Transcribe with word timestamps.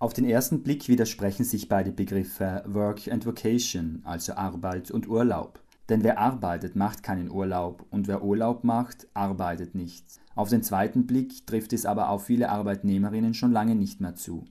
Auf 0.00 0.12
den 0.12 0.26
ersten 0.26 0.62
Blick 0.62 0.88
widersprechen 0.88 1.44
sich 1.44 1.68
beide 1.68 1.90
Begriffe 1.90 2.62
Work 2.66 3.08
and 3.10 3.26
Vocation, 3.26 4.00
also 4.04 4.34
Arbeit 4.34 4.92
und 4.92 5.08
Urlaub. 5.08 5.58
Denn 5.88 6.04
wer 6.04 6.18
arbeitet, 6.18 6.76
macht 6.76 7.02
keinen 7.02 7.28
Urlaub 7.28 7.84
und 7.90 8.06
wer 8.06 8.22
Urlaub 8.22 8.62
macht, 8.62 9.08
arbeitet 9.12 9.74
nicht. 9.74 10.04
Auf 10.36 10.50
den 10.50 10.62
zweiten 10.62 11.08
Blick 11.08 11.44
trifft 11.48 11.72
es 11.72 11.84
aber 11.84 12.10
auf 12.10 12.26
viele 12.26 12.48
Arbeitnehmerinnen 12.48 13.34
schon 13.34 13.50
lange 13.50 13.74
nicht 13.74 14.00
mehr 14.00 14.14
zu. 14.14 14.44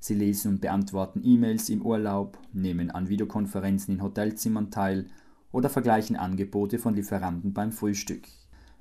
Sie 0.00 0.14
lesen 0.14 0.52
und 0.52 0.60
beantworten 0.60 1.22
E-Mails 1.24 1.70
im 1.70 1.80
Urlaub, 1.80 2.38
nehmen 2.52 2.90
an 2.90 3.08
Videokonferenzen 3.08 3.94
in 3.94 4.02
Hotelzimmern 4.02 4.70
teil 4.70 5.06
oder 5.50 5.70
vergleichen 5.70 6.16
Angebote 6.16 6.78
von 6.78 6.94
Lieferanten 6.94 7.54
beim 7.54 7.72
Frühstück. 7.72 8.28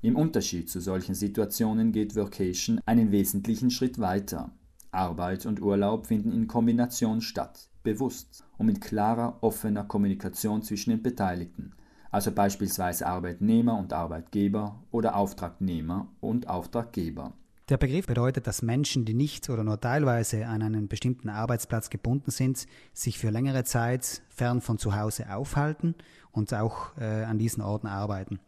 Im 0.01 0.17
Unterschied 0.17 0.69
zu 0.69 0.81
solchen 0.81 1.15
Situationen 1.15 1.93
geht 1.93 2.17
Workation 2.17 2.81
einen 2.85 3.11
wesentlichen 3.11 3.71
Schritt 3.71 3.99
weiter. 3.99 4.51
Arbeit 4.91 5.45
und 5.45 5.61
Urlaub 5.61 6.07
finden 6.07 6.31
in 6.31 6.47
Kombination 6.47 7.21
statt, 7.21 7.69
bewusst 7.83 8.43
und 8.57 8.65
mit 8.65 8.81
klarer, 8.81 9.37
offener 9.41 9.83
Kommunikation 9.83 10.61
zwischen 10.61 10.91
den 10.91 11.03
Beteiligten, 11.03 11.73
also 12.11 12.31
beispielsweise 12.31 13.07
Arbeitnehmer 13.07 13.77
und 13.77 13.93
Arbeitgeber 13.93 14.83
oder 14.91 15.15
Auftragnehmer 15.15 16.07
und 16.19 16.47
Auftraggeber. 16.47 17.33
Der 17.69 17.77
Begriff 17.77 18.07
bedeutet, 18.07 18.47
dass 18.47 18.63
Menschen, 18.63 19.05
die 19.05 19.13
nicht 19.13 19.47
oder 19.47 19.63
nur 19.63 19.79
teilweise 19.79 20.47
an 20.47 20.63
einen 20.63 20.87
bestimmten 20.87 21.29
Arbeitsplatz 21.29 21.91
gebunden 21.91 22.31
sind, 22.31 22.65
sich 22.93 23.19
für 23.19 23.29
längere 23.29 23.63
Zeit 23.63 24.23
fern 24.29 24.59
von 24.59 24.79
zu 24.79 24.95
Hause 24.95 25.31
aufhalten 25.31 25.93
und 26.31 26.51
auch 26.55 26.97
äh, 26.97 27.03
an 27.03 27.37
diesen 27.37 27.61
Orten 27.61 27.85
arbeiten. 27.85 28.39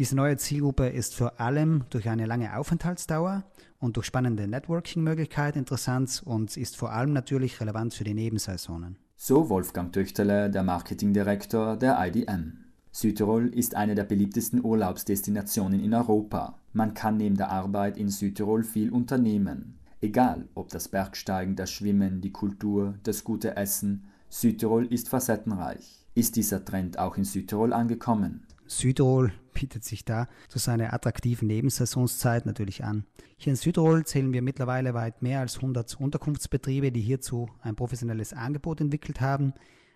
Diese 0.00 0.16
neue 0.16 0.38
Zielgruppe 0.38 0.88
ist 0.88 1.14
vor 1.14 1.38
allem 1.38 1.84
durch 1.90 2.08
eine 2.08 2.24
lange 2.24 2.56
Aufenthaltsdauer 2.56 3.44
und 3.80 3.98
durch 3.98 4.06
spannende 4.06 4.48
Networking-Möglichkeiten 4.48 5.58
interessant 5.58 6.22
und 6.24 6.56
ist 6.56 6.78
vor 6.78 6.90
allem 6.90 7.12
natürlich 7.12 7.60
relevant 7.60 7.92
für 7.92 8.04
die 8.04 8.14
Nebensaisonen. 8.14 8.96
So 9.14 9.50
Wolfgang 9.50 9.92
Töchterle, 9.92 10.48
der 10.48 10.62
Marketingdirektor 10.62 11.76
der 11.76 11.98
IDM. 12.02 12.64
Südtirol 12.90 13.48
ist 13.48 13.74
eine 13.74 13.94
der 13.94 14.04
beliebtesten 14.04 14.64
Urlaubsdestinationen 14.64 15.80
in 15.80 15.92
Europa. 15.92 16.58
Man 16.72 16.94
kann 16.94 17.18
neben 17.18 17.36
der 17.36 17.50
Arbeit 17.50 17.98
in 17.98 18.08
Südtirol 18.08 18.62
viel 18.62 18.88
unternehmen. 18.88 19.80
Egal 20.00 20.48
ob 20.54 20.70
das 20.70 20.88
Bergsteigen, 20.88 21.56
das 21.56 21.70
Schwimmen, 21.70 22.22
die 22.22 22.32
Kultur, 22.32 22.94
das 23.02 23.22
gute 23.22 23.54
Essen, 23.54 24.04
Südtirol 24.30 24.86
ist 24.86 25.10
facettenreich. 25.10 26.06
Ist 26.14 26.36
dieser 26.36 26.64
Trend 26.64 26.98
auch 26.98 27.18
in 27.18 27.24
Südtirol 27.24 27.74
angekommen? 27.74 28.46
Südtirol 28.70 29.32
bietet 29.52 29.82
sich 29.82 30.04
da 30.04 30.28
zu 30.48 30.60
seiner 30.60 30.94
attraktiven 30.94 31.48
Nebensaisonszeit 31.48 32.46
natürlich 32.46 32.84
an. 32.84 33.04
Hier 33.36 33.50
in 33.50 33.56
Südtirol 33.56 34.06
zählen 34.06 34.32
wir 34.32 34.42
mittlerweile 34.42 34.94
weit 34.94 35.22
mehr 35.22 35.40
als 35.40 35.56
100 35.56 35.96
Unterkunftsbetriebe, 35.98 36.92
die 36.92 37.00
hierzu 37.00 37.48
ein 37.62 37.74
professionelles 37.74 38.32
Angebot 38.32 38.80
entwickelt 38.80 39.20
haben. 39.20 39.54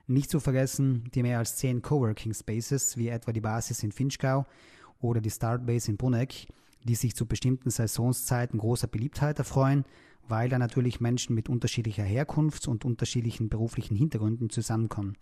Nicht 0.09 0.29
zu 0.29 0.41
vergessen 0.41 1.09
die 1.15 1.23
mehr 1.23 1.39
als 1.39 1.55
10 1.57 1.83
Coworking 1.83 2.35
Spaces, 2.35 2.97
wie 2.97 3.09
etwa 3.09 3.33
die 3.33 3.41
Basis 3.41 3.85
in 3.85 3.93
Finchgau 3.93 4.45
oder 5.01 5.21
die 5.21 5.31
Startbase 5.31 5.93
in 5.93 5.97
Bruneck, 5.97 6.49
die 6.83 6.97
sich 6.97 7.15
zu 7.15 7.27
bestimmten 7.27 7.71
Saisonszeiten 7.71 8.59
großer 8.59 8.89
Beliebtheit 8.89 9.39
erfreuen, 9.39 9.85
weil 10.27 10.49
da 10.49 10.59
natürlich 10.59 11.01
Menschen 11.01 11.37
mit 11.37 11.49
unterschiedlicher 11.49 12.03
Herkunft 12.03 12.67
und 12.67 12.85
unterschiedlichen 12.85 13.49
beruflichen 13.49 13.97
Hintergründen 13.97 14.51
zusammenkommen. 14.51 15.17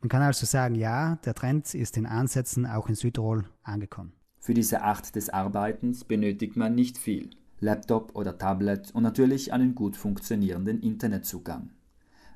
Man 0.00 0.08
kann 0.08 0.22
also 0.22 0.46
sagen, 0.46 0.74
ja, 0.74 1.16
der 1.24 1.34
Trend 1.34 1.74
ist 1.74 1.96
in 1.96 2.06
Ansätzen 2.06 2.66
auch 2.66 2.88
in 2.88 2.94
Südtirol 2.94 3.44
angekommen. 3.62 4.12
Für 4.38 4.54
diese 4.54 4.82
Art 4.82 5.14
des 5.16 5.28
Arbeitens 5.28 6.04
benötigt 6.04 6.56
man 6.56 6.74
nicht 6.74 6.98
viel. 6.98 7.30
Laptop 7.60 8.14
oder 8.14 8.38
Tablet 8.38 8.92
und 8.94 9.02
natürlich 9.02 9.52
einen 9.52 9.74
gut 9.74 9.96
funktionierenden 9.96 10.80
Internetzugang. 10.80 11.70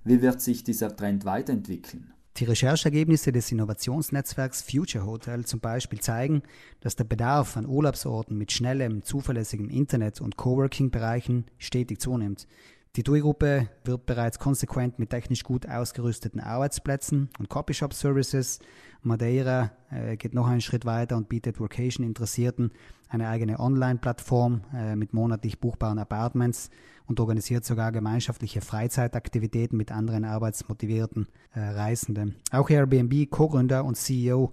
Wie 0.04 0.20
wird 0.20 0.40
sich 0.40 0.64
dieser 0.64 0.96
Trend 0.96 1.24
weiterentwickeln? 1.24 2.12
Die 2.38 2.44
Recherchergebnisse 2.44 3.30
des 3.30 3.52
Innovationsnetzwerks 3.52 4.62
Future 4.62 5.06
Hotel 5.06 5.44
zum 5.44 5.60
Beispiel 5.60 6.00
zeigen, 6.00 6.42
dass 6.80 6.96
der 6.96 7.04
Bedarf 7.04 7.56
an 7.56 7.66
Urlaubsorten 7.66 8.36
mit 8.36 8.50
schnellem, 8.50 9.04
zuverlässigem 9.04 9.68
Internet 9.68 10.20
und 10.20 10.36
Coworking-Bereichen 10.36 11.44
stetig 11.58 12.00
zunimmt. 12.00 12.48
Die 12.94 13.04
TUI-Gruppe 13.04 13.70
wird 13.84 14.04
bereits 14.04 14.38
konsequent 14.38 14.98
mit 14.98 15.08
technisch 15.08 15.44
gut 15.44 15.66
ausgerüsteten 15.66 16.40
Arbeitsplätzen 16.40 17.30
und 17.38 17.48
Copyshop-Services. 17.48 18.58
Madeira 19.00 19.70
äh, 19.90 20.18
geht 20.18 20.34
noch 20.34 20.46
einen 20.46 20.60
Schritt 20.60 20.84
weiter 20.84 21.16
und 21.16 21.30
bietet 21.30 21.58
Vocation-Interessierten 21.58 22.70
eine 23.08 23.28
eigene 23.28 23.58
Online-Plattform 23.58 24.60
äh, 24.74 24.94
mit 24.94 25.14
monatlich 25.14 25.58
buchbaren 25.58 25.98
Apartments 25.98 26.68
und 27.06 27.18
organisiert 27.18 27.64
sogar 27.64 27.92
gemeinschaftliche 27.92 28.60
Freizeitaktivitäten 28.60 29.78
mit 29.78 29.90
anderen 29.90 30.26
arbeitsmotivierten 30.26 31.28
äh, 31.54 31.60
Reisenden. 31.60 32.36
Auch 32.50 32.68
Airbnb 32.68 33.30
Co-Gründer 33.30 33.86
und 33.86 33.96
CEO 33.96 34.52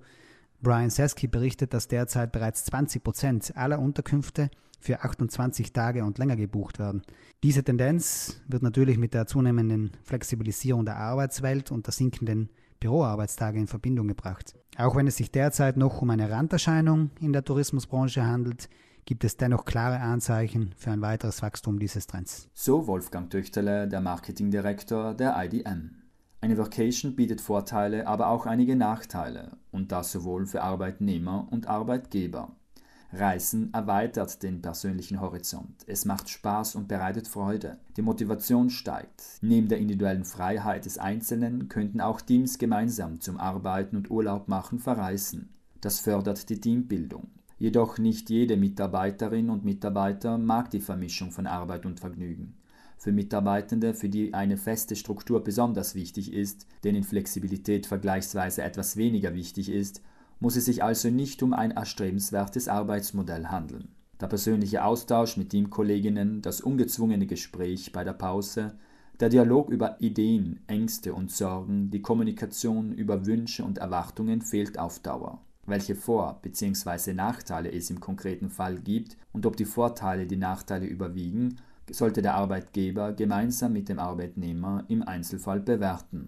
Brian 0.61 0.89
Sesky 0.89 1.27
berichtet, 1.27 1.73
dass 1.73 1.87
derzeit 1.87 2.31
bereits 2.31 2.65
20 2.65 3.03
Prozent 3.03 3.53
aller 3.55 3.79
Unterkünfte 3.79 4.49
für 4.79 5.03
28 5.03 5.73
Tage 5.73 6.03
und 6.03 6.17
länger 6.17 6.35
gebucht 6.35 6.79
werden. 6.79 7.01
Diese 7.43 7.63
Tendenz 7.63 8.41
wird 8.47 8.63
natürlich 8.63 8.97
mit 8.97 9.13
der 9.13 9.27
zunehmenden 9.27 9.91
Flexibilisierung 10.03 10.85
der 10.85 10.97
Arbeitswelt 10.97 11.71
und 11.71 11.85
der 11.85 11.93
sinkenden 11.93 12.49
Büroarbeitstage 12.79 13.59
in 13.59 13.67
Verbindung 13.67 14.07
gebracht. 14.07 14.55
Auch 14.77 14.95
wenn 14.95 15.07
es 15.07 15.17
sich 15.17 15.31
derzeit 15.31 15.77
noch 15.77 16.01
um 16.01 16.09
eine 16.09 16.29
Randerscheinung 16.29 17.11
in 17.19 17.33
der 17.33 17.43
Tourismusbranche 17.43 18.25
handelt, 18.25 18.69
gibt 19.05 19.23
es 19.23 19.37
dennoch 19.37 19.65
klare 19.65 19.99
Anzeichen 19.99 20.73
für 20.77 20.91
ein 20.91 21.01
weiteres 21.01 21.41
Wachstum 21.41 21.79
dieses 21.79 22.07
Trends. 22.07 22.47
So 22.53 22.87
Wolfgang 22.87 23.29
Töchterle, 23.29 23.87
der 23.87 24.01
Marketingdirektor 24.01 25.13
der 25.13 25.35
IDM. 25.43 25.99
Eine 26.41 26.57
Vacation 26.57 27.15
bietet 27.15 27.41
Vorteile, 27.41 28.07
aber 28.07 28.27
auch 28.27 28.45
einige 28.45 28.75
Nachteile, 28.75 29.57
und 29.71 29.91
das 29.91 30.11
sowohl 30.11 30.45
für 30.45 30.63
Arbeitnehmer 30.63 31.47
und 31.51 31.67
Arbeitgeber. 31.67 32.55
Reisen 33.11 33.73
erweitert 33.73 34.43
den 34.43 34.61
persönlichen 34.61 35.19
Horizont. 35.19 35.83
Es 35.87 36.05
macht 36.05 36.29
Spaß 36.29 36.75
und 36.75 36.87
bereitet 36.87 37.27
Freude. 37.27 37.79
Die 37.97 38.03
Motivation 38.03 38.69
steigt. 38.69 39.23
Neben 39.41 39.67
der 39.67 39.79
individuellen 39.79 40.25
Freiheit 40.25 40.85
des 40.85 40.97
Einzelnen 40.97 41.69
könnten 41.69 42.01
auch 42.01 42.21
Teams 42.21 42.59
gemeinsam 42.59 43.19
zum 43.19 43.37
Arbeiten 43.37 43.97
und 43.97 44.11
Urlaub 44.11 44.47
machen 44.47 44.79
verreisen. 44.79 45.49
Das 45.81 45.99
fördert 45.99 46.49
die 46.49 46.61
Teambildung. 46.61 47.29
Jedoch 47.57 47.97
nicht 47.97 48.29
jede 48.29 48.55
Mitarbeiterin 48.55 49.49
und 49.49 49.65
Mitarbeiter 49.65 50.37
mag 50.37 50.69
die 50.69 50.79
Vermischung 50.79 51.31
von 51.31 51.47
Arbeit 51.47 51.85
und 51.85 51.99
Vergnügen. 51.99 52.58
Für 52.99 53.13
Mitarbeitende, 53.13 53.93
für 53.93 54.09
die 54.09 54.33
eine 54.33 54.57
feste 54.57 54.97
Struktur 54.97 55.41
besonders 55.41 55.95
wichtig 55.95 56.33
ist, 56.33 56.67
denen 56.83 57.05
Flexibilität 57.05 57.85
vergleichsweise 57.85 58.61
etwas 58.61 58.97
weniger 58.97 59.33
wichtig 59.33 59.69
ist, 59.69 60.01
muss 60.41 60.57
es 60.57 60.65
sich 60.65 60.83
also 60.83 61.09
nicht 61.09 61.41
um 61.41 61.53
ein 61.53 61.71
erstrebenswertes 61.71 62.67
Arbeitsmodell 62.67 63.45
handeln. 63.47 63.87
Der 64.19 64.27
persönliche 64.27 64.83
Austausch 64.83 65.37
mit 65.37 65.51
Teamkolleginnen, 65.51 66.41
das 66.41 66.59
ungezwungene 66.59 67.25
Gespräch 67.25 67.93
bei 67.93 68.03
der 68.03 68.11
Pause, 68.11 68.77
der 69.21 69.29
Dialog 69.29 69.69
über 69.69 69.95
Ideen, 70.01 70.59
Ängste 70.67 71.13
und 71.13 71.31
Sorgen, 71.31 71.91
die 71.91 72.01
Kommunikation 72.01 72.91
über 72.91 73.25
Wünsche 73.25 73.63
und 73.63 73.77
Erwartungen 73.77 74.41
fehlt 74.41 74.77
auf 74.77 74.99
Dauer. 74.99 75.41
Welche 75.65 75.95
Vor- 75.95 76.39
bzw. 76.41 77.13
Nachteile 77.13 77.71
es 77.71 77.89
im 77.91 78.01
konkreten 78.01 78.49
Fall 78.49 78.75
gibt 78.79 79.15
und 79.31 79.45
ob 79.45 79.55
die 79.55 79.63
Vorteile 79.63 80.27
die 80.27 80.35
Nachteile 80.35 80.85
überwiegen, 80.85 81.55
sollte 81.91 82.21
der 82.21 82.35
Arbeitgeber 82.35 83.13
gemeinsam 83.13 83.73
mit 83.73 83.89
dem 83.89 83.99
Arbeitnehmer 83.99 84.83
im 84.89 85.01
Einzelfall 85.01 85.59
bewerten. 85.59 86.27